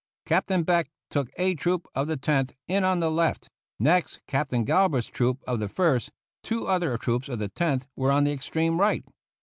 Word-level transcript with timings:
Captain 0.25 0.63
Beck 0.63 0.89
took 1.11 1.29
A 1.37 1.53
Troop 1.53 1.85
of 1.93 2.07
the 2.07 2.17
Tenth 2.17 2.53
in 2.67 2.83
on 2.83 2.97
the 3.01 3.11
left, 3.11 3.49
next 3.77 4.19
Captain 4.25 4.63
Galbraith's 4.65 5.07
troop 5.09 5.43
of 5.45 5.59
the 5.59 5.69
First; 5.69 6.09
two 6.41 6.65
other 6.65 6.97
troops 6.97 7.29
of 7.29 7.37
the 7.37 7.49
Tenth 7.49 7.85
were 7.95 8.11
on 8.11 8.23
the 8.23 8.31
extreme 8.31 8.79
right. 8.81 9.05